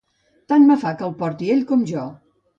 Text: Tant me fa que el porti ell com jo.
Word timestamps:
Tant 0.53 0.65
me 0.69 0.77
fa 0.85 0.95
que 1.03 1.05
el 1.09 1.13
porti 1.21 1.53
ell 1.59 1.63
com 1.75 1.87
jo. 1.93 2.09